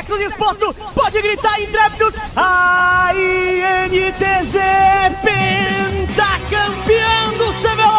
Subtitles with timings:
[0.00, 2.14] sexo disposto, pode gritar intrépidos.
[2.34, 4.54] A INTZ
[6.06, 7.90] pentacampeão do CBLOL!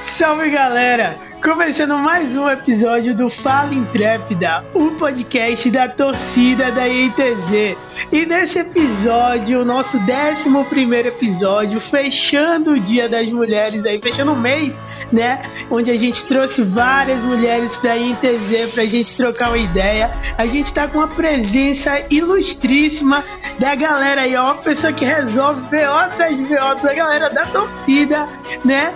[0.00, 1.25] Salve galera!
[1.46, 7.78] Começando mais um episódio do Fala Intrépida, o podcast da torcida da ITZ.
[8.10, 14.36] E nesse episódio, o nosso 11 episódio, fechando o Dia das Mulheres aí, fechando o
[14.36, 15.40] mês, né?
[15.70, 20.10] Onde a gente trouxe várias mulheres da ITZ pra gente trocar uma ideia.
[20.36, 23.24] A gente tá com uma presença ilustríssima
[23.56, 28.26] da galera aí, ó, uma pessoa que resolve ver outras VO da galera da torcida,
[28.64, 28.92] né?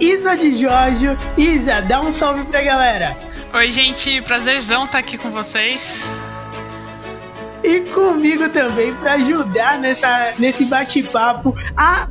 [0.00, 1.06] Isa de Jorge.
[1.36, 3.16] Isa, dá um salve pra galera.
[3.52, 6.02] Oi, gente, prazerzão estar aqui com vocês.
[7.62, 12.08] E comigo também para ajudar nessa, nesse bate-papo a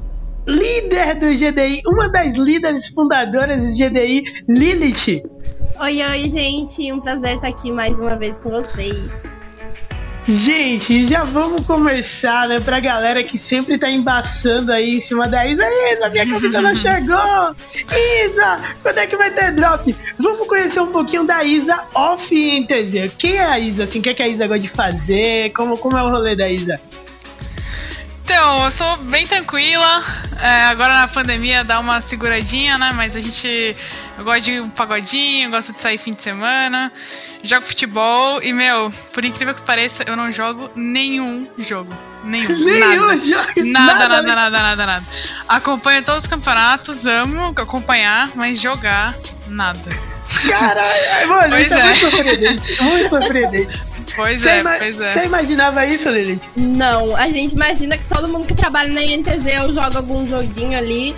[0.47, 5.21] líder do GDI, uma das líderes fundadoras do GDI, Lilith.
[5.79, 9.32] Oi, oi, gente, um prazer estar aqui mais uma vez com vocês.
[10.25, 12.59] Gente, já vamos começar, né?
[12.59, 15.63] Pra galera que sempre tá embaçando aí em cima da Isa.
[15.91, 17.55] Isa, minha camisa não chegou!
[17.91, 19.93] Isa, quando é que vai ter drop?
[20.17, 23.13] Vamos conhecer um pouquinho da Isa off NTZ.
[23.17, 23.99] Quem é a Isa, assim?
[23.99, 25.51] O que, é que a Isa gosta de fazer?
[25.51, 26.79] Como, como é o rolê da Isa?
[28.23, 30.01] Então, eu sou bem tranquila.
[30.41, 32.93] É, agora na pandemia dá uma seguradinha, né?
[32.95, 33.75] Mas a gente.
[34.17, 36.91] Eu gosto de um pagodinho, gosto de sair fim de semana,
[37.43, 41.93] jogo futebol e, meu, por incrível que pareça, eu não jogo nenhum jogo.
[42.23, 42.47] Nenhum.
[42.63, 43.17] Nenhum nada.
[43.17, 43.65] jogo.
[43.65, 45.05] Nada, nada, nada, nada, nada.
[45.47, 49.13] Acompanho todos os campeonatos, amo acompanhar, mas jogar,
[49.47, 49.91] nada.
[50.47, 51.83] Caralho, mano, Pois isso é, é.
[51.83, 52.81] muito surpreendente.
[52.81, 53.81] Muito surpreendente.
[54.15, 55.09] Pois é, pois é.
[55.09, 56.41] Você imaginava isso, Lilith?
[56.55, 60.77] Não, a gente imagina que todo mundo que trabalha na INTZ ou joga algum joguinho
[60.77, 61.15] ali,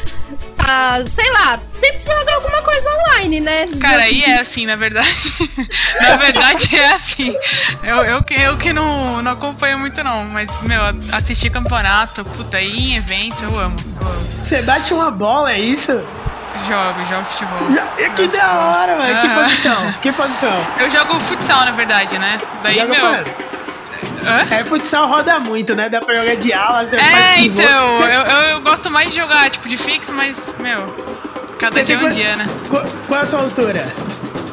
[0.65, 3.67] tá, sei lá, sempre joga alguma coisa online, né?
[3.79, 5.07] Cara, aí é assim, na verdade.
[6.01, 7.35] na verdade é assim.
[7.83, 10.25] Eu, eu, que- eu que não, não acompanho muito, não.
[10.25, 10.81] Mas, meu,
[11.13, 13.75] assistir campeonato, puta, ir em evento, eu amo.
[14.01, 14.25] Eu amo.
[14.43, 15.91] Você bate uma bola, é isso?
[16.67, 17.71] Jogo, jogo futebol.
[17.71, 19.19] Já- Que Jogo da hora, mano.
[19.19, 19.43] Que Aham.
[19.43, 19.93] posição?
[20.01, 20.67] Que posição?
[20.79, 22.37] Eu jogo futsal, na verdade, né?
[22.63, 23.23] Daí, Joga meu.
[24.51, 25.89] É, futsal roda muito, né?
[25.89, 27.61] Dá pra jogar de ala, você faz É, pivô.
[27.61, 30.85] então, Você- eu, eu, gosto mais de jogar, tipo, de fixo, mas, meu,
[31.59, 32.45] cada Você dia é um quant- dia, né?
[32.69, 33.85] Qu- Qual é a sua altura?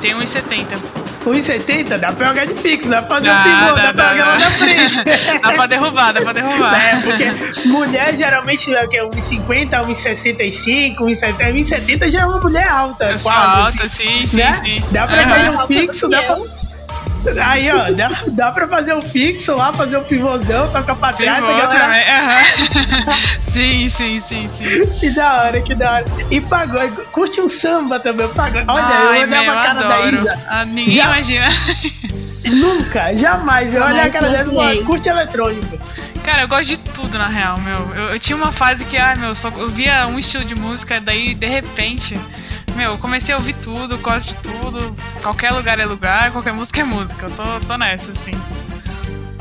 [0.00, 0.76] Tem 1,70.
[1.24, 1.96] 1,70?
[1.98, 4.08] Dá pra jogar de fixo, dá pra fazer Dá, um pivô, dá, dá, pra dá,
[4.10, 4.98] jogar lá na frente.
[5.42, 6.84] Dá pra derrubar, dá pra derrubar.
[6.84, 7.30] É, porque
[7.68, 9.00] mulher geralmente é o quê?
[9.02, 11.52] 1,50, 1,65, 1,70.
[11.52, 13.60] 1,70 já é uma mulher alta, Eu sou quase.
[13.78, 14.52] alta, sim, sim, né?
[14.54, 14.82] sim.
[14.90, 15.30] Dá pra Aham.
[15.30, 16.36] fazer um fixo, dá pra.
[17.44, 21.44] Aí, ó, dá, dá pra fazer um fixo lá, fazer um pivôzão, toca pra trás,
[21.44, 21.78] Pivô toca pra...
[21.78, 23.16] também, aham.
[23.52, 24.86] sim, sim, sim, sim.
[24.98, 26.04] Que da hora, que da hora.
[26.30, 28.64] E pagode, curte um samba também, pagode.
[28.68, 30.16] Olha, Ai, eu olhava a cara da adoro.
[30.16, 30.46] Isa.
[30.48, 31.46] Ah, ninguém Já- imagina.
[32.44, 33.72] Nunca, jamais.
[33.72, 35.78] Eu olho a cara dela e curte eletrônico.
[36.24, 37.94] Cara, eu gosto de tudo, na real, meu.
[37.94, 41.00] Eu, eu tinha uma fase que, ah, meu, só eu via um estilo de música,
[41.00, 42.18] daí, de repente,
[42.74, 44.96] meu, eu comecei a ouvir tudo, gosto de tudo.
[45.22, 47.26] Qualquer lugar é lugar, qualquer música é música.
[47.26, 48.32] Eu tô, tô nessa, assim.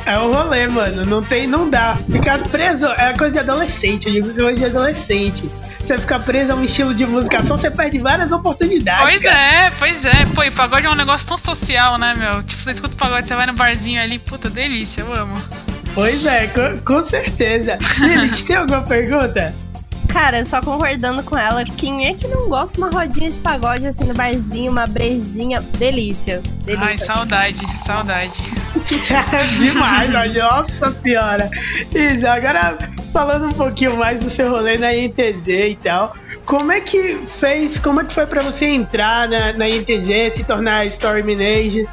[0.06, 1.06] É o rolê, mano.
[1.06, 1.98] Não tem, não dá.
[2.10, 4.08] Ficar preso é coisa de adolescente.
[4.08, 5.52] Eu digo que é coisa de adolescente.
[5.80, 9.04] Você ficar preso a um estilo de música só, você perde várias oportunidades.
[9.04, 9.36] Pois cara.
[9.36, 10.26] é, pois é.
[10.34, 12.44] Pô, e pagode é um negócio tão social, né, meu?
[12.44, 15.42] Tipo, você escuta pagode, você vai no barzinho ali, puta, delícia, eu amo.
[15.94, 17.78] Pois é, com, com certeza.
[18.00, 19.54] Lilith, tem alguma pergunta?
[20.12, 23.88] Cara, só concordando com ela, quem é que não gosta de uma rodinha de pagode
[23.88, 25.62] assim no barzinho, uma brejinha?
[25.62, 26.42] Delícia.
[26.66, 26.86] Delícia.
[26.86, 28.34] Ai, saudade, saudade.
[29.58, 31.50] Demais, olha, nossa senhora.
[31.94, 32.78] Isso, agora
[33.14, 36.16] falando um pouquinho mais do seu rolê na INTZ e tal.
[36.46, 40.44] Como é que fez, como é que foi pra você entrar na, na INTZ, se
[40.44, 41.88] tornar Story Manager?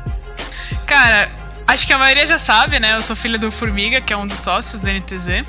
[0.87, 1.31] Cara,
[1.67, 2.97] acho que a maioria já sabe, né?
[2.97, 5.45] Eu sou filha do Formiga, que é um dos sócios da NTZ.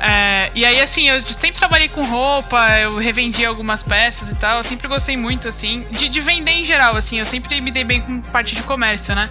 [0.00, 4.58] É, e aí, assim, eu sempre trabalhei com roupa, eu revendi algumas peças e tal.
[4.58, 7.18] Eu sempre gostei muito, assim, de, de vender em geral, assim.
[7.18, 9.30] Eu sempre me dei bem com parte de comércio, né?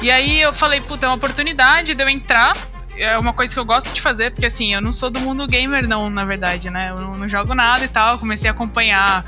[0.00, 2.56] E aí eu falei, puta, é uma oportunidade de eu entrar.
[2.96, 5.46] É uma coisa que eu gosto de fazer, porque assim, eu não sou do mundo
[5.46, 6.90] gamer, não, na verdade, né?
[6.90, 8.18] Eu não, não jogo nada e tal.
[8.18, 9.24] Comecei a acompanhar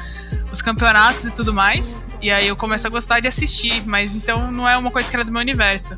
[0.51, 2.09] os campeonatos e tudo mais.
[2.23, 5.15] E aí eu começo a gostar de assistir, mas então não é uma coisa que
[5.15, 5.95] era do meu universo.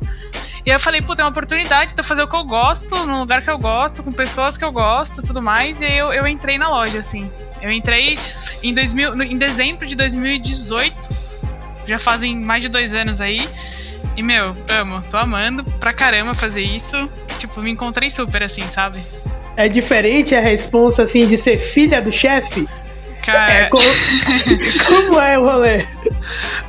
[0.65, 2.95] E aí eu falei, puta, é uma oportunidade de eu fazer o que eu gosto,
[3.05, 5.81] num lugar que eu gosto, com pessoas que eu gosto tudo mais.
[5.81, 7.29] E aí eu, eu entrei na loja, assim.
[7.61, 8.17] Eu entrei
[8.61, 10.95] em, 2000, no- em dezembro de 2018.
[11.85, 13.47] Já fazem mais de dois anos aí.
[14.15, 15.03] E, meu, amo.
[15.09, 17.09] Tô amando pra caramba fazer isso.
[17.39, 18.99] Tipo, me encontrei super, assim, sabe?
[19.57, 22.67] É diferente a responsa, assim, de ser filha do chefe?
[23.21, 23.83] Cara, É, como,
[24.87, 25.85] como é o rolê?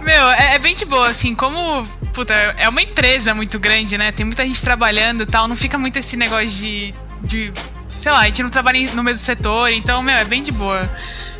[0.04, 1.86] Meu, é, é bem de boa, assim, como.
[2.12, 4.12] Puta, é uma empresa muito grande, né?
[4.12, 6.94] Tem muita gente trabalhando e tal, não fica muito esse negócio de.
[7.22, 7.52] de
[7.88, 10.82] sei lá, a gente não trabalha no mesmo setor, então, meu, é bem de boa.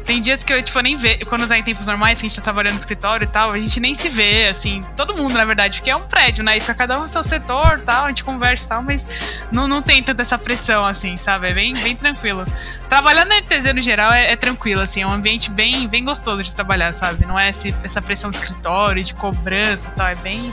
[0.04, 1.24] Tem dias que eu, tipo, nem vejo.
[1.26, 3.58] Quando tá em tempos normais, que a gente tá trabalhando no escritório e tal, a
[3.58, 4.84] gente nem se vê, assim.
[4.96, 6.58] Todo mundo, na verdade, porque é um prédio, né?
[6.58, 9.06] E pra cada um no seu setor tal, a gente conversa e tal, mas
[9.50, 11.48] não, não tem tanta essa pressão, assim, sabe?
[11.48, 12.44] É bem, bem tranquilo.
[12.88, 16.44] Trabalhar na NTZ no geral é, é tranquilo, assim, é um ambiente bem, bem gostoso
[16.44, 17.24] de trabalhar, sabe?
[17.24, 20.52] Não é esse- essa pressão de escritório, de cobrança e tal, é bem,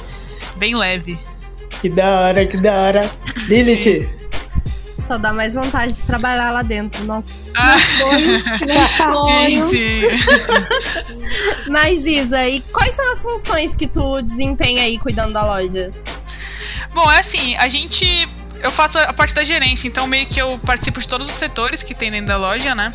[0.55, 1.19] bem leve.
[1.81, 3.01] Que da hora, que da hora.
[3.47, 4.09] Lilith,
[5.07, 7.03] Só dá mais vontade de trabalhar lá dentro.
[7.05, 7.33] Nossa.
[7.55, 7.77] Ah,
[8.97, 9.69] Sonho.
[9.69, 10.01] sim, sim.
[11.69, 15.91] Mas, Isa, e quais são as funções que tu desempenha aí cuidando da loja?
[16.93, 18.05] Bom, é assim, a gente.
[18.61, 21.81] Eu faço a parte da gerência, então meio que eu participo de todos os setores
[21.81, 22.91] que tem dentro da loja, né?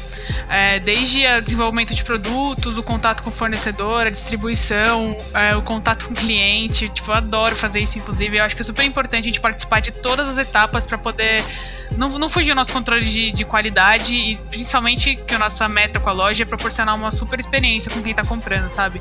[0.49, 5.63] É, desde o desenvolvimento de produtos, o contato com o fornecedor, a distribuição, é, o
[5.63, 6.89] contato com o cliente.
[6.91, 8.37] Tipo, eu adoro fazer isso, inclusive.
[8.37, 11.43] Eu acho que é super importante a gente participar de todas as etapas para poder
[11.97, 16.01] não, não fugir o nosso controle de, de qualidade e principalmente que a nossa meta
[16.01, 19.01] com a loja é proporcionar uma super experiência com quem tá comprando, sabe?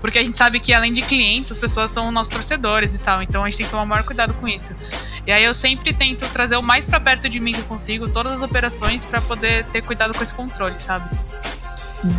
[0.00, 3.22] Porque a gente sabe que além de clientes, as pessoas são nossos torcedores e tal,
[3.22, 4.74] então a gente tem que tomar o maior cuidado com isso.
[5.26, 8.08] E aí eu sempre tento trazer o mais pra perto de mim que eu consigo,
[8.08, 11.08] todas as operações, pra poder ter cuidado com esse controle, sabe?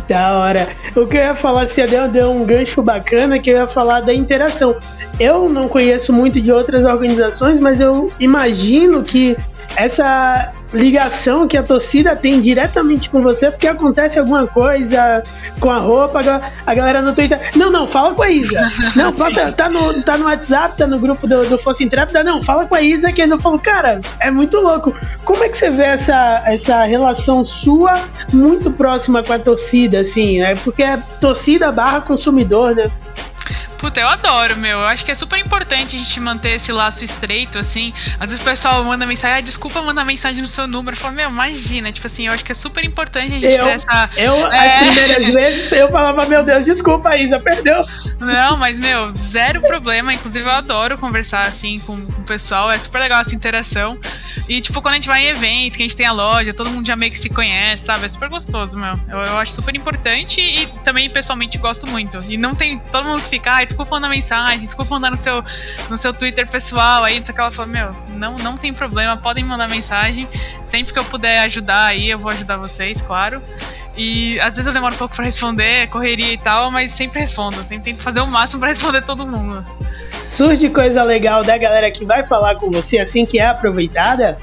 [0.06, 0.68] da hora.
[0.94, 4.00] O que eu ia falar, você deu, deu um gancho bacana, que eu ia falar
[4.00, 4.76] da interação.
[5.18, 9.36] Eu não conheço muito de outras organizações, mas eu imagino que
[9.78, 15.22] essa ligação que a torcida tem diretamente com você, porque acontece alguma coisa
[15.60, 17.40] com a roupa, a ga- a galera no Twitter.
[17.56, 18.70] Não, não, fala com a Isa.
[18.94, 19.10] Não,
[19.56, 22.22] tá, no, tá no WhatsApp, tá no grupo do, do Força Intrépida.
[22.22, 24.94] Não, fala com a Isa, que eu falo, cara, é muito louco.
[25.24, 27.94] Como é que você vê essa, essa relação sua
[28.32, 30.54] muito próxima com a torcida, assim, né?
[30.64, 32.84] Porque é torcida barra consumidor, né?
[33.78, 34.80] Puta, eu adoro, meu.
[34.80, 37.94] Eu acho que é super importante a gente manter esse laço estreito, assim.
[38.18, 40.96] Às vezes o pessoal manda mensagem, ah, desculpa mandar mensagem no seu número.
[40.96, 43.64] Eu falo, meu, imagina, tipo assim, eu acho que é super importante a gente Eu,
[43.64, 44.10] ter essa.
[44.16, 44.78] eu as É.
[44.80, 47.86] primeiras vezes, eu falava, meu Deus, desculpa, Isa, perdeu.
[48.18, 50.12] Não, mas, meu, zero problema.
[50.12, 52.70] Inclusive, eu adoro conversar, assim, com, com o pessoal.
[52.70, 53.96] É super legal essa interação.
[54.48, 56.68] E, tipo, quando a gente vai em evento, que a gente tem a loja, todo
[56.70, 58.04] mundo já meio que se conhece, sabe?
[58.04, 58.98] É super gostoso, meu.
[59.08, 62.18] Eu, eu acho super importante e também, pessoalmente, gosto muito.
[62.28, 65.44] E não tem todo mundo que fica, ai, desculpa mandar mensagem, desculpa mandar no seu,
[65.88, 67.40] no seu Twitter pessoal aí, não sei o que.
[67.40, 70.26] Ela fala, meu, não, não tem problema, podem mandar mensagem.
[70.64, 73.40] Sempre que eu puder ajudar aí, eu vou ajudar vocês, claro.
[73.96, 77.56] E às vezes eu demoro um pouco pra responder, correria e tal, mas sempre respondo.
[77.64, 79.64] Sempre tento fazer o máximo pra responder todo mundo.
[80.30, 84.38] Surge coisa legal da galera que vai falar com você assim que é aproveitada.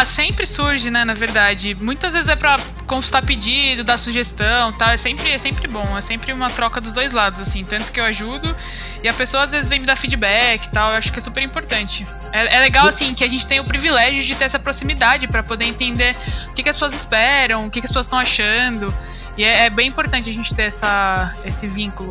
[0.00, 1.76] Ah, sempre surge, né, na verdade.
[1.78, 4.88] Muitas vezes é pra consultar pedido, dar sugestão tal.
[4.88, 7.66] É sempre, é sempre bom, é sempre uma troca dos dois lados, assim.
[7.66, 8.56] Tanto que eu ajudo
[9.02, 10.92] e a pessoa às vezes vem me dar feedback e tal.
[10.92, 12.06] Eu acho que é super importante.
[12.32, 15.42] É, é legal, assim, que a gente tem o privilégio de ter essa proximidade pra
[15.42, 16.16] poder entender
[16.48, 18.94] o que, que as pessoas esperam, o que, que as pessoas estão achando.
[19.36, 22.10] E é, é bem importante a gente ter essa, esse vínculo.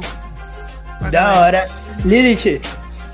[1.09, 1.65] Da hora.
[2.06, 2.62] Lilith,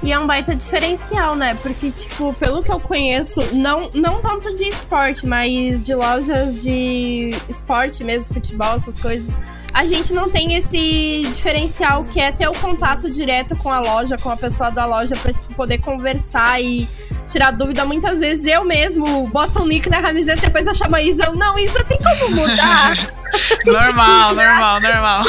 [0.03, 1.57] E é um baita diferencial, né?
[1.61, 7.31] Porque, tipo, pelo que eu conheço, não, não tanto de esporte, mas de lojas de
[7.49, 9.33] esporte mesmo, futebol, essas coisas,
[9.73, 14.15] a gente não tem esse diferencial que é ter o contato direto com a loja,
[14.17, 16.87] com a pessoa da loja, pra tipo, poder conversar e
[17.27, 17.85] tirar dúvida.
[17.85, 21.25] Muitas vezes eu mesmo boto um nick na camiseta e depois eu chamo a Isa,
[21.25, 22.95] eu, não, Isa, tem como mudar?
[23.65, 25.23] Normal, normal, normal.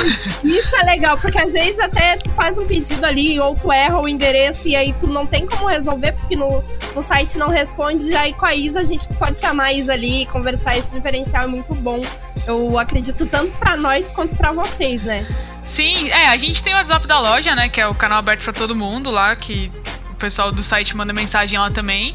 [0.44, 3.98] Isso é legal, porque às vezes até tu faz um pedido ali, ou tu erra
[3.98, 6.62] o endereço e aí tu não tem como resolver, porque no,
[6.94, 8.14] no site não responde.
[8.14, 10.76] Aí com a Isa a gente pode chamar a Isa ali e conversar.
[10.76, 12.00] Esse diferencial é muito bom.
[12.46, 15.26] Eu acredito tanto pra nós quanto pra vocês, né?
[15.66, 17.68] Sim, é, a gente tem o WhatsApp da loja, né?
[17.68, 19.70] Que é o canal aberto pra todo mundo lá, que
[20.10, 22.14] o pessoal do site manda mensagem lá também.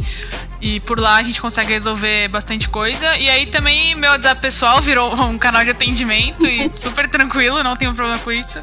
[0.61, 3.17] E por lá a gente consegue resolver bastante coisa.
[3.17, 7.75] E aí também meu WhatsApp pessoal virou um canal de atendimento e super tranquilo, não
[7.75, 8.59] tenho problema com isso.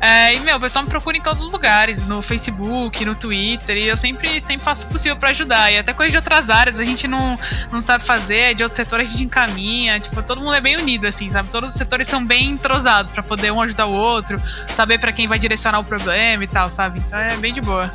[0.00, 3.76] É, e meu, o pessoal me procura em todos os lugares, no Facebook, no Twitter,
[3.76, 5.72] e eu sempre, sempre faço o possível pra ajudar.
[5.72, 7.38] E até coisa de outras áreas a gente não,
[7.72, 9.98] não sabe fazer, de outros setores a gente encaminha.
[9.98, 11.48] Tipo, todo mundo é bem unido, assim, sabe?
[11.48, 15.26] Todos os setores são bem entrosados pra poder um ajudar o outro, saber pra quem
[15.26, 17.00] vai direcionar o problema e tal, sabe?
[17.00, 17.92] Então é bem de boa.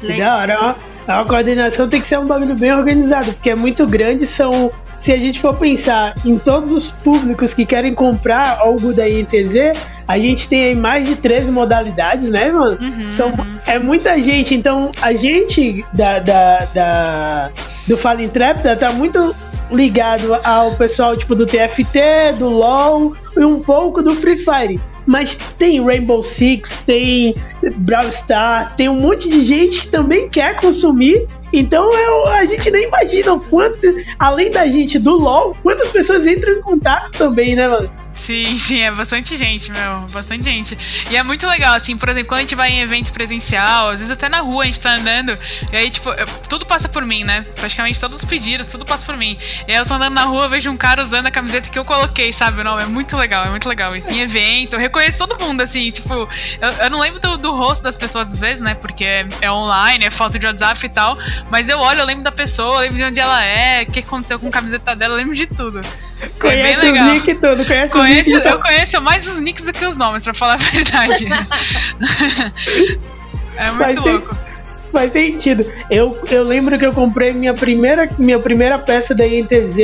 [0.00, 0.58] que da hora.
[0.60, 0.89] ó.
[1.06, 4.26] A coordenação tem que ser um bagulho bem organizado, porque é muito grande.
[4.26, 9.08] São, se a gente for pensar em todos os públicos que querem comprar algo da
[9.08, 9.72] INTZ,
[10.06, 12.78] a gente tem aí mais de 13 modalidades, né, mano?
[12.80, 13.32] Uhum, São,
[13.66, 14.54] é muita gente.
[14.54, 17.50] Então, a gente da, da, da-
[17.88, 19.34] do Fala Intrépida tá muito
[19.72, 24.80] ligado ao pessoal tipo do TFT, do LoL, e um pouco do Free Fire.
[25.06, 27.34] Mas tem Rainbow Six, tem
[27.76, 32.70] Brawl Star, tem um monte de gente que também quer consumir então eu, a gente
[32.70, 33.86] nem imagina o quanto,
[34.18, 37.90] além da gente do LoL, quantas pessoas entram em contato também, né, mano?
[38.30, 40.06] Sim, sim, é bastante gente, meu.
[40.12, 40.78] Bastante gente.
[41.10, 43.98] E é muito legal, assim, por exemplo, quando a gente vai em evento presencial, às
[43.98, 45.36] vezes até na rua a gente tá andando,
[45.72, 47.44] e aí, tipo, eu, tudo passa por mim, né?
[47.56, 49.36] Praticamente todos os pedidos, tudo passa por mim.
[49.66, 51.84] E aí eu tô andando na rua, vejo um cara usando a camiseta que eu
[51.84, 52.62] coloquei, sabe?
[52.62, 53.96] Não, é muito legal, é muito legal.
[53.96, 57.52] Isso em evento, eu reconheço todo mundo, assim, tipo, eu, eu não lembro do, do,
[57.52, 58.74] rosto das pessoas às vezes, né?
[58.74, 61.18] Porque é, é, online, é foto de WhatsApp e tal.
[61.50, 63.98] Mas eu olho, eu lembro da pessoa, eu lembro de onde ela é, o que
[63.98, 65.80] aconteceu com a camiseta dela, eu lembro de tudo.
[66.38, 68.50] Conhece é os nicks tudo, conhece, conhece os nicks.
[68.50, 71.26] Eu conheço mais os nicks do que os nomes, pra falar a verdade.
[73.56, 74.36] é muito faz louco.
[74.92, 75.64] faz sentido.
[75.90, 79.78] Eu, eu lembro que eu comprei minha primeira, minha primeira peça da INTZ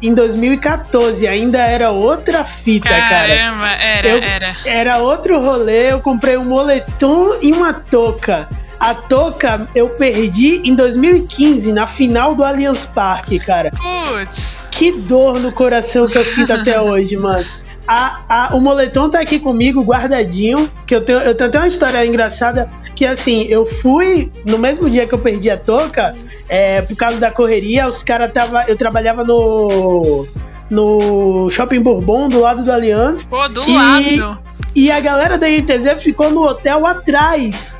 [0.00, 1.26] em 2014.
[1.26, 3.36] Ainda era outra fita, Caramba, cara.
[3.36, 4.56] Caramba, era, eu, era.
[4.64, 5.92] Era outro rolê.
[5.92, 8.48] Eu comprei um moletom e uma touca.
[8.82, 13.70] A touca eu perdi em 2015, na final do Allianz Parque, cara.
[13.70, 14.56] Putz.
[14.72, 17.46] Que dor no coração que eu sinto até hoje, mano.
[17.86, 20.68] A, a, o moletom tá aqui comigo, guardadinho.
[20.84, 22.68] Que eu tenho, eu tenho até uma história engraçada.
[22.96, 26.16] Que assim, eu fui no mesmo dia que eu perdi a touca,
[26.48, 28.64] é, por causa da correria, os caras tava.
[28.66, 30.26] Eu trabalhava no.
[30.68, 33.24] No Shopping Bourbon, do lado do Allianz.
[33.26, 34.38] Pô, do e, lado.
[34.74, 37.76] E a galera da ITZ ficou no hotel atrás.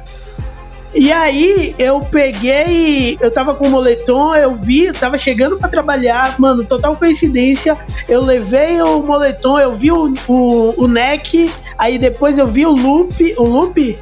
[0.94, 5.68] E aí eu peguei, eu tava com o moletom, eu vi, eu tava chegando para
[5.68, 7.78] trabalhar, mano, total coincidência.
[8.06, 12.72] Eu levei o moletom, eu vi o, o, o neck, aí depois eu vi o
[12.72, 13.98] loop, o loop,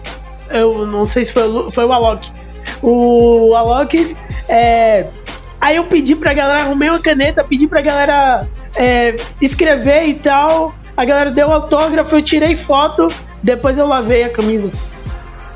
[0.50, 2.28] eu não sei se foi o, foi o Alok.
[2.82, 4.16] O Alok,
[4.48, 5.06] é,
[5.60, 10.74] aí eu pedi pra galera, arrumei uma caneta, pedi pra galera é, escrever e tal.
[10.96, 13.06] A galera deu autógrafo, eu tirei foto,
[13.42, 14.70] depois eu lavei a camisa.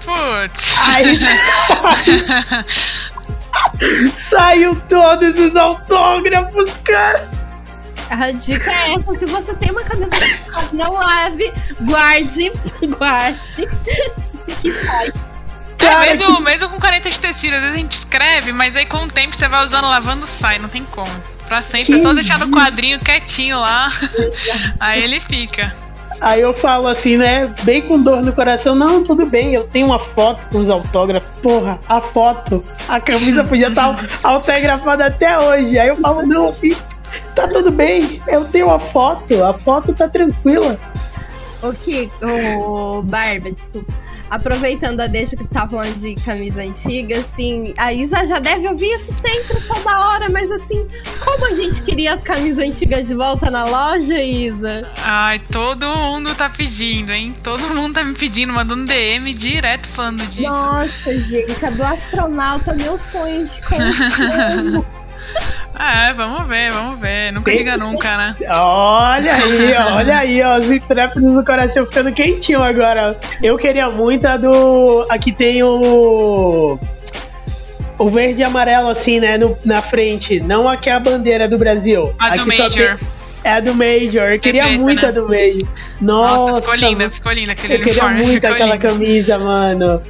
[0.04, 0.74] Putz.
[0.78, 1.18] Aí.
[4.16, 7.28] Saiu todos os autógrafos, cara.
[8.10, 10.10] A dica é essa: se você tem uma camisa
[10.72, 12.52] não lave, guarde,
[12.98, 13.68] guarde.
[14.60, 15.12] que faz.
[15.78, 19.04] É, mesmo, mesmo com caneta de tecido, às vezes a gente escreve, mas aí com
[19.04, 21.10] o tempo você vai usando, lavando, sai, não tem como.
[21.46, 23.90] Pra sempre, que é só deixar no quadrinho quietinho lá,
[24.80, 25.74] aí ele fica.
[26.20, 27.52] Aí eu falo assim, né?
[27.62, 31.28] Bem com dor no coração, não, tudo bem, eu tenho uma foto com os autógrafos.
[31.42, 35.78] Porra, a foto, a camisa podia estar tá autografada até hoje.
[35.78, 36.74] Aí eu falo, não, assim,
[37.34, 40.78] tá tudo bem, eu tenho a foto, a foto tá tranquila.
[41.62, 43.92] O que, o Barba, desculpa
[44.30, 48.92] aproveitando a deixa que tá falando de camisa antiga, assim, a Isa já deve ouvir
[48.94, 50.86] isso sempre, toda hora, mas assim,
[51.24, 54.88] como a gente queria as camisas antigas de volta na loja, Isa?
[55.02, 57.32] Ai, todo mundo tá pedindo, hein?
[57.42, 60.48] Todo mundo tá me pedindo, mandando DM direto falando disso.
[60.48, 64.84] Nossa, gente, a do astronauta, meu sonho de construir.
[65.78, 67.32] É, vamos ver, vamos ver.
[67.32, 67.58] Nunca tem...
[67.58, 68.36] diga nunca, né?
[68.48, 73.18] Olha aí, olha aí, ó, os intrépidos do coração ficando quentinho agora.
[73.42, 75.06] Eu queria muito a do.
[75.08, 76.78] Aqui tem o.
[77.96, 80.40] O verde e amarelo, assim, né, no, na frente.
[80.40, 82.12] Não aqui é a bandeira do Brasil.
[82.18, 82.96] A aqui do Major.
[82.96, 83.08] Tem...
[83.44, 84.32] É a do Major.
[84.32, 85.08] Eu queria preta, muito né?
[85.08, 85.68] a do Major.
[86.00, 88.88] Nossa, Nossa ficou linda, ficou linda aquele Eu queria muito aquela lindo.
[88.88, 90.02] camisa, mano.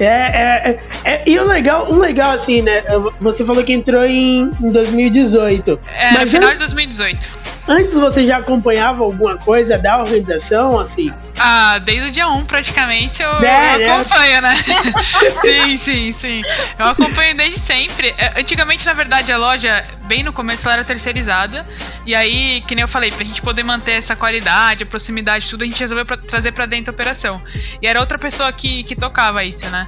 [0.00, 2.82] É, é, é, é, e o legal, um legal assim, né?
[3.20, 5.80] Você falou que entrou em, em 2018.
[5.92, 7.47] É, mas no final de 2018.
[7.68, 11.12] Antes você já acompanhava alguma coisa da organização, assim?
[11.38, 14.54] Ah, desde o dia 1 praticamente eu, é, eu acompanho, né?
[15.42, 16.42] sim, sim, sim.
[16.78, 18.14] Eu acompanho desde sempre.
[18.18, 21.64] É, antigamente, na verdade, a loja, bem no começo, ela era terceirizada.
[22.06, 25.62] E aí, que nem eu falei, pra gente poder manter essa qualidade, a proximidade, tudo,
[25.62, 27.40] a gente resolveu pra, trazer pra dentro da operação.
[27.82, 29.86] E era outra pessoa que, que tocava isso, né?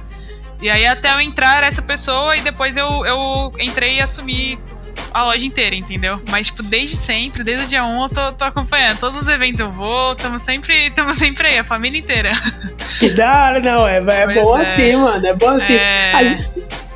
[0.61, 4.59] E aí até eu entrar essa pessoa e depois eu, eu entrei e assumi
[5.13, 6.21] a loja inteira, entendeu?
[6.29, 8.99] Mas, tipo, desde sempre, desde o dia 1 eu tô, tô acompanhando.
[8.99, 12.31] Todos os eventos eu vou, estamos sempre, tamo sempre aí, a família inteira.
[12.99, 14.61] Que da hora, não, é, é bom é.
[14.61, 15.73] assim, mano, é bom assim.
[15.73, 16.11] É...
[16.13, 16.49] A, gente,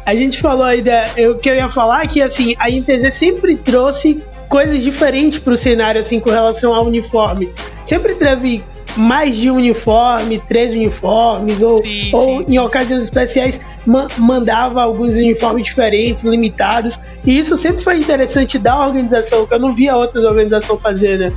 [0.06, 3.12] a gente falou aí, da, eu, que eu ia falar é que, assim, a INTZ
[3.12, 7.50] sempre trouxe coisas diferentes pro cenário, assim, com relação ao uniforme.
[7.84, 8.64] Sempre teve
[8.96, 12.54] mais de um uniforme, três uniformes, ou, sim, ou sim.
[12.54, 17.00] em ocasiões especiais ma mandava alguns uniformes diferentes, limitados.
[17.24, 21.34] E isso sempre foi interessante da organização, que eu não via outras organizações fazer, né?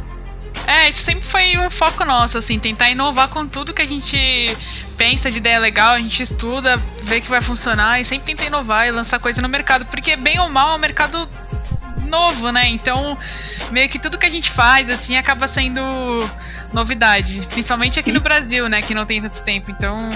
[0.66, 4.18] É, isso sempre foi um foco nosso, assim, tentar inovar com tudo que a gente
[4.96, 8.86] pensa de ideia legal, a gente estuda, vê que vai funcionar e sempre tenta inovar
[8.86, 11.28] e lançar coisa no mercado, porque bem ou mal é um mercado
[12.08, 12.68] novo, né?
[12.68, 13.16] Então,
[13.70, 15.80] meio que tudo que a gente faz, assim, acaba sendo
[16.72, 17.46] novidade.
[17.50, 18.82] Principalmente aqui no Brasil, né?
[18.82, 19.70] Que não tem tanto tempo.
[19.70, 20.10] Então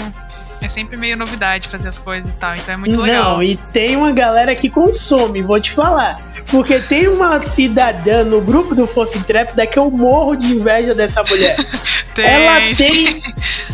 [0.62, 2.54] é sempre meio novidade fazer as coisas e tal.
[2.54, 3.35] Então é muito legal.
[3.35, 6.16] Não, e tem uma galera que consome, vou te falar.
[6.49, 11.23] Porque tem uma cidadã no grupo do Força Intrépida que eu morro de inveja dessa
[11.23, 11.57] mulher.
[12.14, 12.26] Tem.
[12.26, 13.23] Ela tem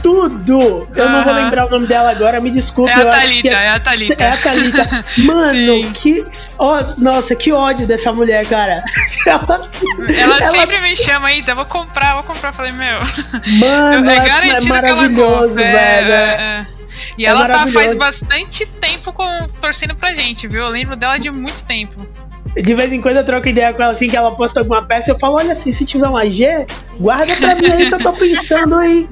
[0.00, 0.88] tudo.
[0.95, 2.92] Eu não vou lembrar o nome dela agora, me desculpe.
[2.92, 4.23] É a Thalita, que é a Thalita.
[4.25, 5.04] É a Thalita.
[5.18, 5.92] Mano, Sim.
[5.92, 6.25] que.
[6.57, 8.80] ó, nossa, que ódio dessa mulher, cara.
[9.26, 9.68] Ela,
[10.09, 12.50] Ela, ela- sempre me chama isso, eu vou comprar, vou comprar.
[12.50, 12.99] Eu falei, meu.
[13.59, 15.64] Mano, é é, garantido é que ela maravilhoso, compra.
[15.64, 16.12] velho.
[16.12, 16.77] É, é, é.
[17.16, 20.62] E É ela tá faz bastante tempo com, torcendo pra gente, viu?
[20.62, 22.07] Eu lembro dela de muito tempo.
[22.54, 25.11] De vez em quando eu troco ideia com ela assim, que ela posta alguma peça,
[25.11, 26.66] eu falo, olha assim, se tiver uma G,
[26.99, 29.09] guarda pra mim aí que eu tô pensando aí.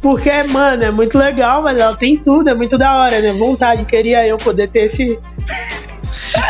[0.00, 3.32] Porque, mano, é muito legal, mas ela tem tudo, é muito da hora, né?
[3.32, 5.18] Vontade, queria eu poder ter esse.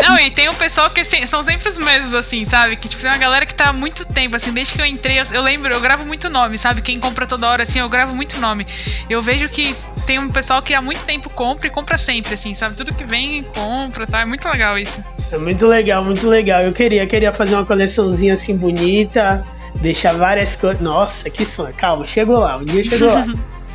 [0.02, 2.76] Não, e tem um pessoal que assim, são sempre os mesmos, assim, sabe?
[2.76, 5.20] Que tipo, tem uma galera que tá há muito tempo, assim, desde que eu entrei,
[5.20, 6.82] eu, eu lembro, eu gravo muito nome, sabe?
[6.82, 8.66] Quem compra toda hora, assim, eu gravo muito nome.
[9.08, 9.74] Eu vejo que
[10.06, 12.76] tem um pessoal que há muito tempo compra e compra sempre, assim, sabe?
[12.76, 14.20] Tudo que vem, compra, tá?
[14.20, 15.04] É muito legal isso.
[15.32, 16.62] É muito legal, muito legal.
[16.62, 19.44] Eu queria, queria fazer uma coleçãozinha assim bonita,
[19.76, 20.80] deixar várias coisas.
[20.80, 21.74] Nossa, que sonho.
[21.74, 23.26] Calma, chegou lá, um dia chegou lá.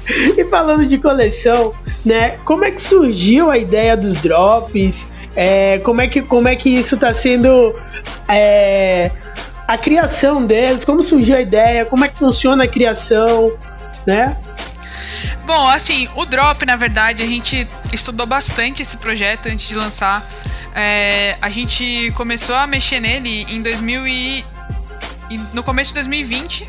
[0.37, 1.73] e falando de coleção,
[2.05, 2.37] né?
[2.45, 5.07] Como é que surgiu a ideia dos drops?
[5.35, 7.71] É, como, é que, como é que isso tá sendo
[8.27, 9.11] é,
[9.67, 10.83] a criação deles?
[10.83, 11.85] Como surgiu a ideia?
[11.85, 13.53] Como é que funciona a criação?
[14.05, 14.35] Né?
[15.45, 20.23] Bom, assim, o Drop, na verdade, a gente estudou bastante esse projeto antes de lançar.
[20.73, 24.45] É, a gente começou a mexer nele em 2000 e,
[25.29, 26.67] e no começo de 2020.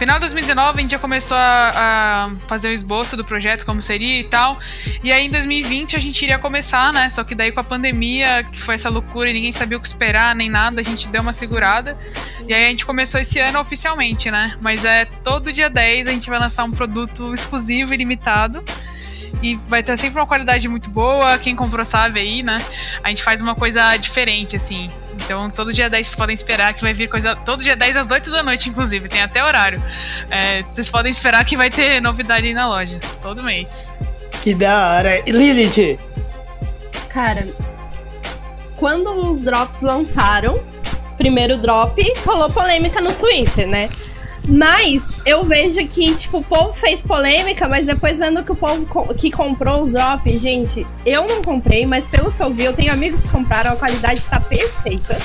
[0.00, 3.82] Final de 2019 a gente já começou a, a fazer o esboço do projeto, como
[3.82, 4.58] seria e tal.
[5.04, 7.10] E aí em 2020 a gente iria começar, né?
[7.10, 9.86] Só que daí com a pandemia, que foi essa loucura e ninguém sabia o que
[9.86, 11.98] esperar nem nada, a gente deu uma segurada.
[12.48, 14.56] E aí a gente começou esse ano oficialmente, né?
[14.58, 18.64] Mas é todo dia 10 a gente vai lançar um produto exclusivo e limitado.
[19.42, 21.38] E vai ter sempre uma qualidade muito boa.
[21.38, 22.58] Quem comprou sabe aí, né?
[23.02, 24.90] A gente faz uma coisa diferente, assim.
[25.24, 27.34] Então todo dia 10 vocês podem esperar que vai vir coisa.
[27.36, 29.82] Todo dia 10 às 8 da noite, inclusive, tem até horário.
[30.30, 32.98] É, vocês podem esperar que vai ter novidade aí na loja.
[33.22, 33.88] Todo mês.
[34.42, 35.22] Que da hora.
[35.26, 35.98] E Lilith,
[37.10, 37.46] Cara,
[38.76, 40.60] quando os drops lançaram,
[41.16, 43.90] primeiro drop, rolou polêmica no Twitter, né?
[44.50, 48.84] Mas eu vejo que, tipo, o povo fez polêmica, mas depois vendo que o povo
[48.86, 52.72] co- que comprou os drops, gente, eu não comprei, mas pelo que eu vi, eu
[52.72, 55.16] tenho amigos que compraram, a qualidade tá perfeita.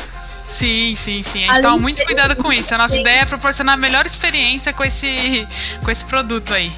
[0.48, 1.40] Sim, sim, sim.
[1.40, 2.74] A gente Além toma muito cuidado com isso.
[2.74, 5.46] A nossa ideia é proporcionar a melhor experiência com esse,
[5.84, 6.72] com esse produto aí.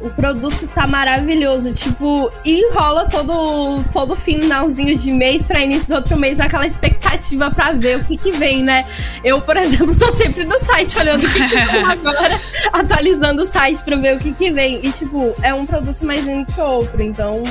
[0.00, 5.94] O produto tá maravilhoso, tipo, e rola todo, todo finalzinho de mês pra início do
[5.96, 8.84] outro mês aquela expectativa pra ver o que que vem, né?
[9.24, 12.40] Eu, por exemplo, tô sempre no site olhando o que que vem agora,
[12.72, 14.80] atualizando o site pra ver o que que vem.
[14.84, 17.42] E, tipo, é um produto mais lindo que o outro, então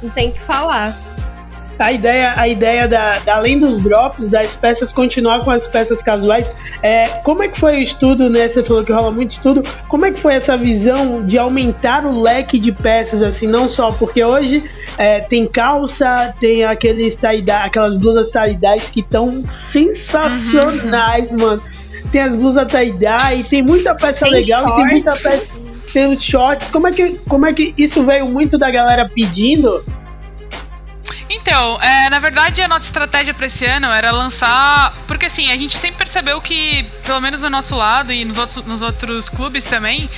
[0.00, 0.96] não tem que falar.
[1.78, 6.02] A ideia, a ideia da, da- além dos drops, das peças, continuar com as peças
[6.02, 6.52] casuais.
[6.82, 8.48] É, como é que foi o estudo, né?
[8.48, 9.62] Você falou que rola muito estudo.
[9.88, 13.90] Como é que foi essa visão de aumentar o leque de peças, assim, não só
[13.90, 14.62] porque hoje
[14.98, 21.62] é, tem calça, tem aqueles tie aquelas blusas tie-dyes que estão sensacionais, mano.
[22.12, 24.92] Tem as blusas tie-dye, tem muita peça Tem legal, e tem short.
[24.92, 25.46] muita peça.
[25.92, 26.70] Tem os shorts.
[26.70, 29.82] Como é, que, como é que isso veio muito da galera pedindo?
[31.28, 34.92] Então, é, na verdade, a nossa estratégia para esse ano era lançar.
[35.06, 38.64] Porque assim, a gente sempre percebeu que, pelo menos do nosso lado e nos outros,
[38.64, 40.08] nos outros clubes também,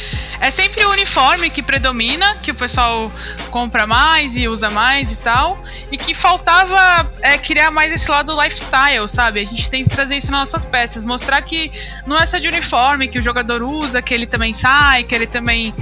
[0.40, 3.10] é sempre o uniforme que predomina, que o pessoal
[3.50, 5.58] compra mais e usa mais e tal.
[5.90, 9.40] E que faltava é, criar mais esse lado lifestyle, sabe?
[9.40, 11.70] A gente tem que trazer isso nas nossas peças, mostrar que
[12.06, 15.26] não é só de uniforme que o jogador usa, que ele também sai, que ele
[15.26, 15.72] também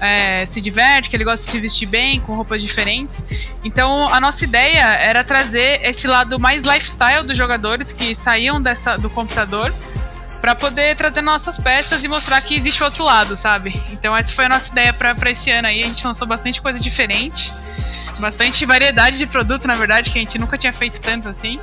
[0.00, 3.24] é, se diverte, que ele gosta de se vestir bem, com roupas diferentes.
[3.62, 8.96] Então a nossa ideia era trazer esse lado mais lifestyle dos jogadores que saíam dessa,
[8.96, 9.72] do computador
[10.40, 13.80] para poder trazer nossas peças e mostrar que existe outro lado, sabe?
[13.92, 15.80] Então essa foi a nossa ideia para esse ano aí.
[15.80, 17.52] A gente lançou bastante coisa diferente,
[18.18, 21.60] bastante variedade de produto, na verdade, que a gente nunca tinha feito tanto assim.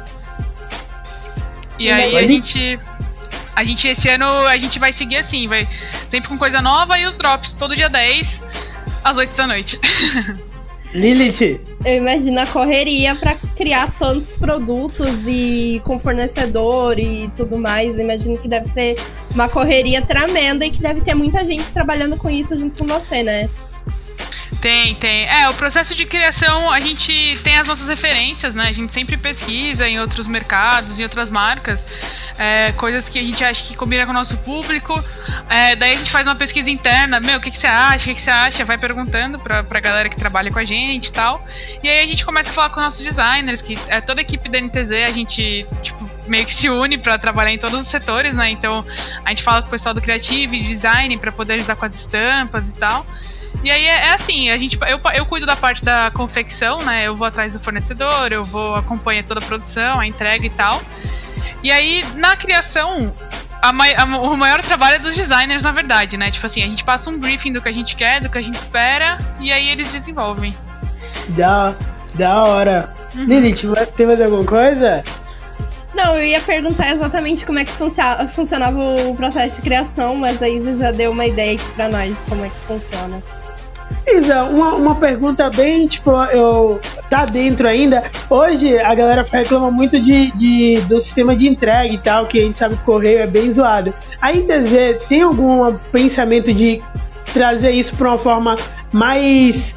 [1.79, 2.79] E aí a gente
[3.57, 5.67] a gente esse ano a gente vai seguir assim, vai
[6.07, 8.43] sempre com coisa nova e os drops todo dia 10
[9.03, 9.79] às 8 da noite.
[10.93, 17.95] Lilith, Eu imagino a correria pra criar tantos produtos e com fornecedor e tudo mais.
[17.95, 18.95] Eu imagino que deve ser
[19.33, 23.21] uma correria tremenda e que deve ter muita gente trabalhando com isso junto com você,
[23.21, 23.49] né?
[24.61, 25.25] Tem, tem.
[25.27, 28.69] É, o processo de criação, a gente tem as nossas referências, né?
[28.69, 31.85] A gente sempre pesquisa em outros mercados, em outras marcas.
[32.37, 34.93] É, coisas que a gente acha que combina com o nosso público.
[35.49, 38.07] É, daí a gente faz uma pesquisa interna, meu, o que, que você acha, o
[38.09, 41.11] que, que você acha, vai perguntando pra, pra galera que trabalha com a gente e
[41.11, 41.43] tal.
[41.81, 44.49] E aí a gente começa a falar com nossos designers, que é toda a equipe
[44.49, 48.35] da NTZ, a gente, tipo, meio que se une para trabalhar em todos os setores,
[48.35, 48.49] né?
[48.49, 48.85] Então
[49.23, 51.95] a gente fala com o pessoal do criativo e design para poder ajudar com as
[51.95, 53.05] estampas e tal.
[53.63, 57.07] E aí é, é, assim, a gente, eu, eu cuido da parte da confecção, né?
[57.07, 60.81] Eu vou atrás do fornecedor, eu vou acompanhar toda a produção, a entrega e tal.
[61.63, 63.13] E aí, na criação,
[63.61, 66.29] a, a, o maior trabalho é dos designers, na verdade, né?
[66.31, 68.41] Tipo assim, a gente passa um briefing do que a gente quer, do que a
[68.41, 70.53] gente espera, e aí eles desenvolvem.
[71.29, 71.73] Da,
[72.15, 72.89] da hora.
[73.15, 73.25] Uhum.
[73.25, 73.63] Lilith,
[73.95, 75.03] tem mais alguma coisa?
[75.93, 80.47] Não, eu ia perguntar exatamente como é que funcionava o processo de criação, mas a
[80.47, 83.21] Isa já deu uma ideia aqui pra nós de como é que funciona.
[84.09, 88.03] Isa, uma, uma pergunta bem, tipo, eu tá dentro ainda.
[88.29, 92.41] Hoje a galera reclama muito de, de, do sistema de entrega e tal, que a
[92.41, 93.93] gente sabe que o correio é bem zoado.
[94.21, 96.81] A ITZ tem algum pensamento de
[97.33, 98.55] trazer isso para uma forma
[98.93, 99.75] mais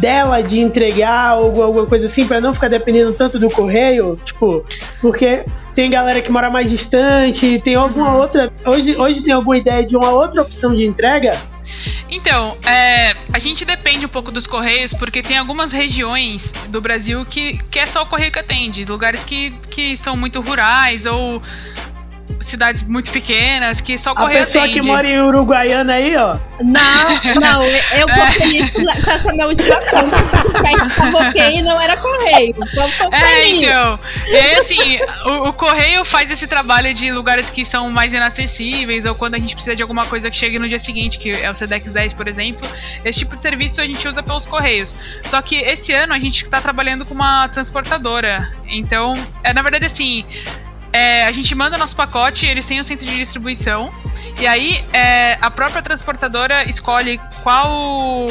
[0.00, 4.18] dela de entregar ou alguma coisa assim, para não ficar dependendo tanto do correio?
[4.24, 4.64] Tipo,
[5.00, 8.52] porque tem galera que mora mais distante, tem alguma outra.
[8.66, 11.30] Hoje, hoje tem alguma ideia de uma outra opção de entrega?
[12.10, 17.24] Então, é, a gente depende um pouco dos correios, porque tem algumas regiões do Brasil
[17.26, 18.84] que, que é só o correio que atende.
[18.84, 21.42] Lugares que, que são muito rurais ou
[22.50, 24.80] cidades muito pequenas que só correio A pessoa atende.
[24.80, 26.36] que mora em Uruguaiana aí, ó.
[26.60, 31.58] Não, não, eu coloquei isso com essa minha última compra, porque o site tava ok
[31.58, 32.54] e não era correio.
[32.58, 34.00] Então, é, então.
[34.26, 39.14] E assim, o, o, correio faz esse trabalho de lugares que são mais inacessíveis, ou
[39.14, 41.54] quando a gente precisa de alguma coisa que chegue no dia seguinte, que é o
[41.54, 42.66] SEDEX 10, por exemplo.
[43.04, 44.94] Esse tipo de serviço a gente usa pelos correios.
[45.24, 48.52] Só que esse ano a gente está trabalhando com uma transportadora.
[48.66, 49.12] Então,
[49.44, 50.24] é na verdade assim
[50.92, 53.92] é, a gente manda nosso pacote, eles têm um centro de distribuição,
[54.40, 58.26] e aí é, a própria transportadora escolhe qual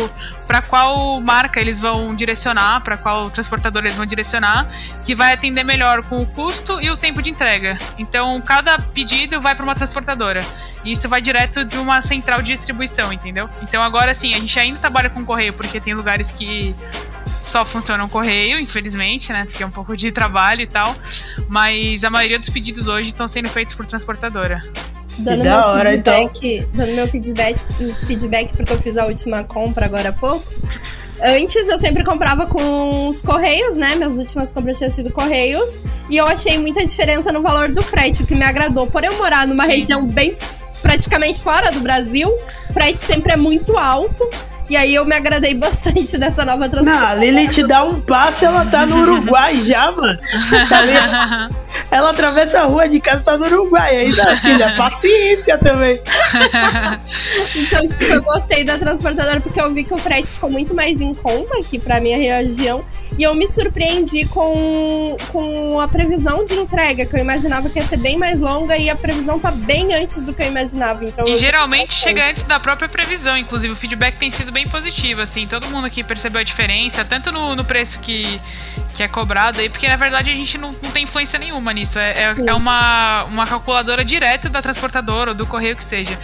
[0.48, 4.66] para qual marca eles vão direcionar, para qual transportadora eles vão direcionar,
[5.04, 7.78] que vai atender melhor com o custo e o tempo de entrega.
[7.98, 10.40] Então, cada pedido vai para uma transportadora.
[10.86, 13.50] E isso vai direto de uma central de distribuição, entendeu?
[13.62, 16.74] Então, agora sim, a gente ainda trabalha com correio, porque tem lugares que
[17.48, 19.46] só funciona o correio, infelizmente, né?
[19.46, 20.96] Porque é um pouco de trabalho e tal.
[21.48, 24.64] Mas a maioria dos pedidos hoje estão sendo feitos por transportadora.
[25.18, 26.70] Dando que meu da hora, feedback, então.
[26.74, 27.60] Dando meu feedback,
[28.06, 30.46] feedback porque eu fiz a última compra agora há pouco.
[31.20, 33.96] Antes eu sempre comprava com os Correios, né?
[33.96, 35.80] Minhas últimas compras tinham sido Correios.
[36.10, 38.86] E eu achei muita diferença no valor do frete, o que me agradou.
[38.86, 39.72] Por eu morar numa Sim.
[39.72, 40.36] região bem
[40.82, 42.30] praticamente fora do Brasil,
[42.70, 44.30] o frete sempre é muito alto.
[44.70, 47.00] E aí eu me agradei bastante dessa nova transição.
[47.00, 50.20] Não, a Lili te dá um passo ela tá no Uruguai já, mano.
[50.70, 51.50] Tá
[51.90, 54.74] ela atravessa a rua de casa tá no Uruguai ainda, filha.
[54.78, 56.02] Paciência também.
[57.56, 61.00] então, tipo, eu gostei da transportadora porque eu vi que o frete ficou muito mais
[61.00, 62.84] em conta aqui pra minha região.
[63.18, 67.86] E eu me surpreendi com, com a previsão de entrega, que eu imaginava que ia
[67.86, 71.04] ser bem mais longa e a previsão tá bem antes do que eu imaginava.
[71.04, 75.22] Então, e geralmente chega antes da própria previsão, inclusive o feedback tem sido bem positivo,
[75.22, 78.40] assim, todo mundo aqui percebeu a diferença, tanto no, no preço que,
[78.96, 81.98] que é cobrado aí, porque na verdade a gente não, não tem influência nenhuma nisso.
[81.98, 86.18] É, é, é uma, uma calculadora direta da transportadora ou do correio que seja.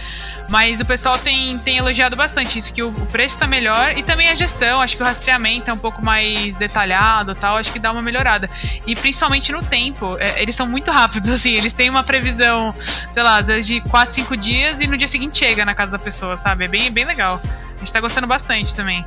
[0.48, 4.02] Mas o pessoal tem, tem elogiado bastante isso, que o, o preço está melhor e
[4.02, 7.78] também a gestão, acho que o rastreamento é um pouco mais detalhado tal, acho que
[7.78, 8.48] dá uma melhorada.
[8.86, 12.74] E principalmente no tempo, é, eles são muito rápidos, assim, eles têm uma previsão,
[13.12, 15.92] sei lá, às vezes de 4, 5 dias e no dia seguinte chega na casa
[15.92, 16.64] da pessoa, sabe?
[16.64, 17.40] É bem, bem legal.
[17.74, 19.04] A gente tá gostando bastante também.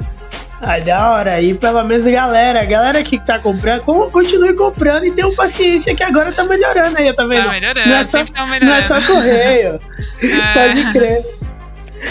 [0.62, 1.42] Ah, da hora.
[1.42, 6.32] E pelo menos galera, galera que tá comprando, continue comprando e tenham paciência que agora
[6.32, 7.44] tá melhorando aí, tá vendo?
[7.44, 8.66] Tá melhorando, não é só, tá melhorando.
[8.66, 9.80] Não é só correio.
[10.24, 10.54] é.
[10.54, 11.38] Pode crer.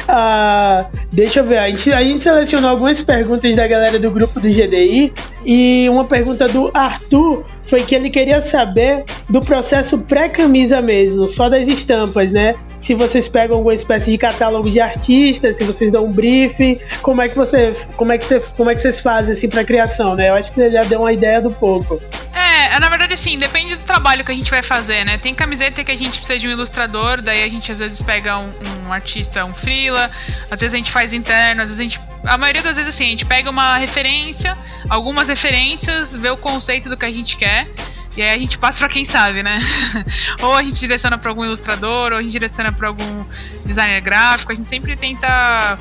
[0.09, 4.41] Ah, deixa eu ver, a gente, a gente selecionou algumas perguntas da galera do grupo
[4.41, 5.13] do GDI
[5.45, 11.49] e uma pergunta do Arthur foi que ele queria saber do processo pré-camisa mesmo, só
[11.49, 12.55] das estampas, né?
[12.87, 17.21] Se vocês pegam alguma espécie de catálogo de artistas, se vocês dão um briefing, como
[17.21, 20.15] é que você, como é que você, como é que vocês fazem assim para criação,
[20.15, 20.29] né?
[20.29, 22.01] Eu acho que você já deu uma ideia do pouco.
[22.33, 25.19] É, na verdade assim, depende do trabalho que a gente vai fazer, né?
[25.19, 28.39] Tem camiseta que a gente precisa de um ilustrador, daí a gente às vezes pega
[28.39, 28.53] um,
[28.87, 30.09] um artista, um freela,
[30.49, 33.07] às vezes a gente faz interno, às vezes a gente a maioria das vezes assim,
[33.07, 34.57] a gente pega uma referência,
[34.89, 37.69] algumas referências, vê o conceito do que a gente quer.
[38.17, 39.59] E aí a gente passa para quem sabe, né?
[40.41, 43.25] ou a gente direciona para algum ilustrador, ou a gente direciona para algum
[43.65, 44.53] designer gráfico.
[44.53, 45.79] A gente sempre tenta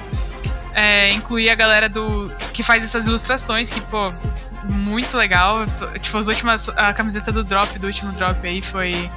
[0.73, 4.11] é, incluir a galera do que faz essas ilustrações, que, pô,
[4.69, 5.65] muito legal.
[6.01, 6.67] Tipo, as últimas.
[6.69, 9.09] A camiseta do drop, do último drop aí, foi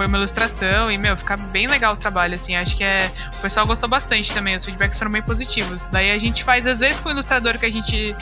[0.00, 2.56] foi uma ilustração e, meu, fica bem legal o trabalho, assim.
[2.56, 3.10] Acho que é.
[3.34, 5.84] O pessoal gostou bastante também, os feedbacks foram bem positivos.
[5.92, 8.16] Daí a gente faz, às vezes, com o ilustrador que a gente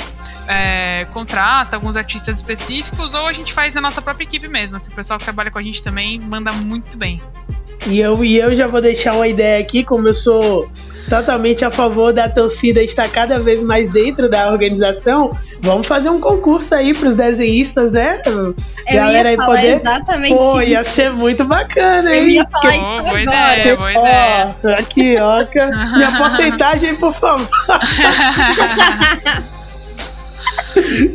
[0.48, 4.88] é, contrata, alguns artistas específicos, ou a gente faz na nossa própria equipe mesmo, que
[4.88, 7.22] o pessoal que trabalha com a gente também manda muito bem.
[7.86, 10.68] E eu, e eu já vou deixar uma ideia aqui, como eu sou
[11.08, 16.20] totalmente a favor da torcida estar cada vez mais dentro da organização, vamos fazer um
[16.20, 18.20] concurso aí para os desenhistas, né?
[18.26, 18.54] Eu
[18.92, 19.80] Galera aí poder.
[19.80, 20.34] Exatamente.
[20.34, 22.22] Pô, ia ser muito bacana, hein?
[22.22, 24.56] Eu ia falar isso oh, boa ideia, boa ideia.
[24.64, 25.46] Ó, aqui, ó.
[25.96, 27.48] Minha porcentagem, por favor.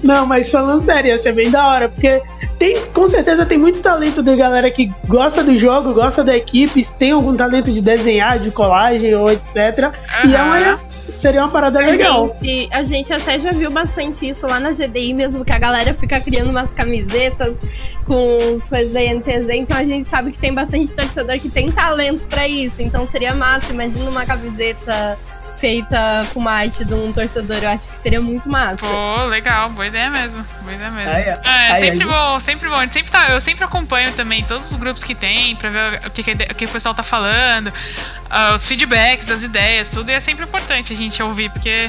[0.03, 2.21] Não, mas falando sério, ia ser bem da hora, porque
[2.57, 6.85] tem, com certeza tem muito talento de galera que gosta do jogo, gosta da equipe,
[6.97, 9.91] tem algum talento de desenhar, de colagem ou etc.
[10.23, 10.29] Uhum.
[10.29, 10.79] E é uma,
[11.17, 12.33] seria uma parada a legal.
[12.41, 15.93] Gente, a gente até já viu bastante isso lá na GDI mesmo, que a galera
[15.93, 17.57] fica criando umas camisetas
[18.05, 22.47] com os NTZ, então a gente sabe que tem bastante torcedor que tem talento para
[22.47, 22.81] isso.
[22.81, 25.17] Então seria massa, imagina uma camiseta
[25.63, 28.85] feita com uma arte de um torcedor, eu acho que seria muito massa.
[28.85, 30.43] Pô, legal, boa ideia mesmo.
[30.61, 31.09] Boa ideia mesmo.
[31.09, 32.79] Aí, é, é sempre bom, sempre bom.
[32.91, 36.19] Sempre tá, eu sempre acompanho também todos os grupos que tem pra ver o que,
[36.19, 40.11] o, que o pessoal tá falando, uh, os feedbacks, as ideias, tudo.
[40.11, 41.85] E é sempre importante a gente ouvir, porque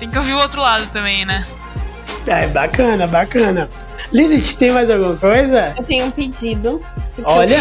[0.00, 1.46] tem que ouvir o outro lado também, né?
[2.26, 3.68] É, bacana, bacana.
[4.12, 5.72] Lilith, tem mais alguma coisa?
[5.76, 6.84] Eu tenho um pedido.
[7.22, 7.56] Olha!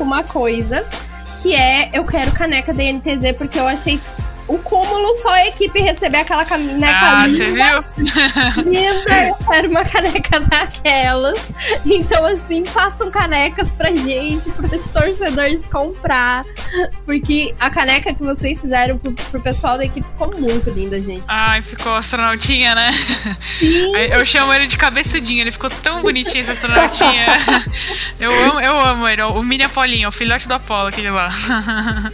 [0.00, 0.82] uma coisa
[1.44, 4.00] que é eu quero caneca da NTZ porque eu achei
[4.46, 7.44] o cúmulo só a equipe receber aquela caneca ah, linda.
[7.44, 8.64] Você viu?
[8.70, 11.38] Linda, eu quero uma caneca daquelas.
[11.86, 16.44] Então, assim, façam canecas pra gente, pros torcedores comprar.
[17.04, 21.24] Porque a caneca que vocês fizeram pro, pro pessoal da equipe ficou muito linda, gente.
[21.28, 22.90] Ai, ficou astronautinha, né?
[23.58, 23.92] Sim.
[23.96, 27.26] Eu chamo ele de cabeçudinho, ele ficou tão bonitinho esse astronautinha.
[28.20, 31.28] eu amo, eu amo ele, o mini Apolinho, o filhote do Apolo, aquele lá.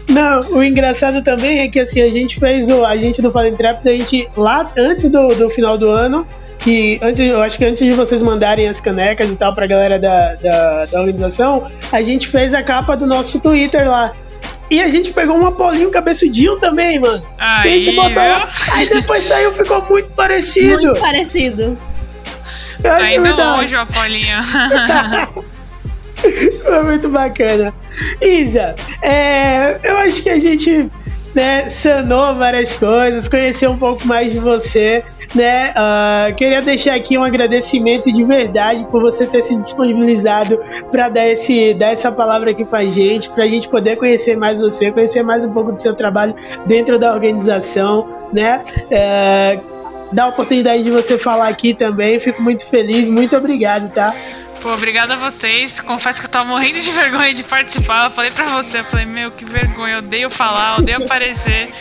[0.08, 2.84] Não, o engraçado também é que assim, a gente gente fez o.
[2.84, 6.26] A gente do Fala Intrépido, a gente lá antes do, do final do ano,
[6.58, 9.98] que antes, eu acho que antes de vocês mandarem as canecas e tal pra galera
[9.98, 14.12] da, da, da organização, a gente fez a capa do nosso Twitter lá.
[14.70, 17.22] E a gente pegou um Apolinho cabeçudinho também, mano.
[17.38, 18.48] Aí, a gente botou lá.
[18.72, 20.80] Aí depois saiu, ficou muito parecido.
[20.80, 21.76] Muito parecido.
[22.80, 24.36] Tá indo longe o Apolinho.
[26.62, 27.74] Foi muito bacana.
[28.20, 30.88] Isa, é, eu acho que a gente
[31.34, 35.70] né, sanou várias coisas, conheceu um pouco mais de você, né?
[35.70, 40.58] Uh, queria deixar aqui um agradecimento de verdade por você ter se disponibilizado
[40.90, 44.90] para dar, esse, dar essa palavra aqui pra gente, pra gente poder conhecer mais você,
[44.90, 46.34] conhecer mais um pouco do seu trabalho
[46.66, 48.62] dentro da organização, né?
[48.86, 49.80] Uh,
[50.12, 54.12] dar a oportunidade de você falar aqui também, fico muito feliz, muito obrigado, tá?
[54.60, 55.80] Pô, obrigada a vocês.
[55.80, 58.06] Confesso que eu tava morrendo de vergonha de participar.
[58.06, 61.72] Eu falei pra você, eu falei, meu, que vergonha, eu odeio falar, eu odeio aparecer.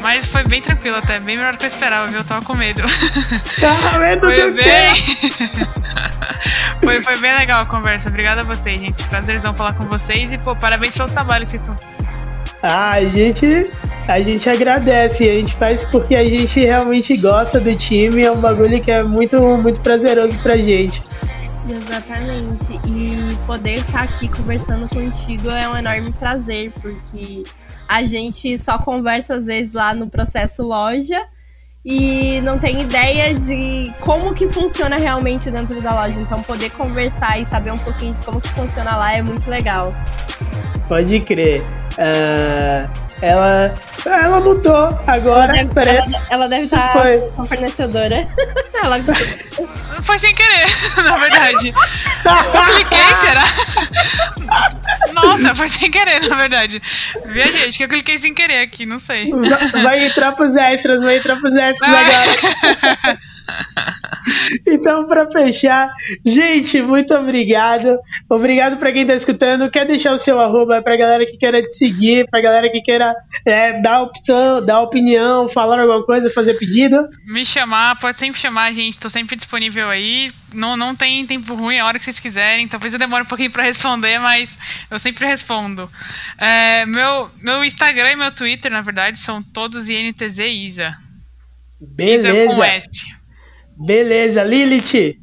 [0.00, 2.18] Mas foi bem tranquilo até, bem melhor do que eu esperava, viu?
[2.18, 2.82] Eu tava com medo.
[3.60, 4.94] Tava medo foi bem...
[6.82, 8.08] foi, foi bem legal a conversa.
[8.08, 9.04] Obrigada a vocês, gente.
[9.04, 11.78] Prazerzão falar com vocês e, pô, parabéns pelo trabalho que vocês estão.
[12.62, 13.70] Ah, a gente,
[14.06, 18.40] a gente agradece, a gente faz porque a gente realmente gosta do time, é um
[18.40, 21.02] bagulho que é muito, muito prazeroso pra gente.
[21.70, 22.80] Exatamente.
[22.86, 27.44] E poder estar aqui conversando contigo é um enorme prazer, porque
[27.88, 31.20] a gente só conversa às vezes lá no processo loja
[31.84, 36.20] e não tem ideia de como que funciona realmente dentro da loja.
[36.20, 39.94] Então poder conversar e saber um pouquinho de como que funciona lá é muito legal.
[40.88, 41.62] Pode crer.
[41.92, 43.74] Uh, ela,
[44.06, 45.56] ela mudou agora.
[45.56, 47.02] Ela deve, ela, ela deve estar tá
[47.36, 48.26] com fornecedora.
[48.82, 48.98] ela
[50.02, 51.74] foi sem querer, na verdade.
[52.24, 55.12] Eu cliquei, será?
[55.12, 56.80] Nossa, foi sem querer, na verdade.
[57.26, 59.30] Vê, gente, que eu cliquei sem querer aqui, não sei.
[59.82, 63.18] Vai entrar pros extras, vai entrar pros extras agora.
[64.66, 65.90] então, para fechar,
[66.24, 67.98] gente, muito obrigado.
[68.28, 69.70] Obrigado para quem tá escutando.
[69.70, 73.14] Quer deixar o seu arroba pra galera que queira te seguir, pra galera que queira
[73.44, 77.08] é, dar opção, dar opinião, falar alguma coisa, fazer pedido?
[77.26, 78.98] Me chamar, pode sempre chamar, gente.
[78.98, 80.32] Tô sempre disponível aí.
[80.52, 82.68] Não, não tem tempo ruim, a hora que vocês quiserem.
[82.68, 84.58] Talvez eu demore um pouquinho para responder, mas
[84.90, 85.90] eu sempre respondo.
[86.38, 90.96] É, meu, meu Instagram e meu Twitter, na verdade, são todos INTZ Isa.
[91.80, 92.28] Beleza.
[92.28, 93.19] Isa com S.
[93.80, 95.18] Beleza, Lilith.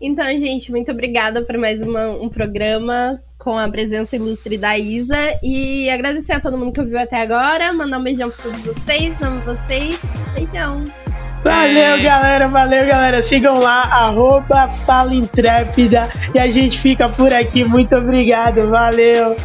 [0.00, 5.16] Então, gente, muito obrigada por mais uma, um programa com a presença ilustre da Isa.
[5.42, 7.72] E agradecer a todo mundo que ouviu até agora.
[7.72, 9.14] Mandar um beijão pra todos vocês.
[9.22, 10.00] Amo vocês.
[10.34, 10.86] Beijão.
[11.44, 13.20] Valeu, galera, valeu, galera.
[13.20, 16.08] Sigam lá, arroba Fala Intrépida.
[16.34, 17.64] E a gente fica por aqui.
[17.64, 19.36] Muito obrigado, valeu.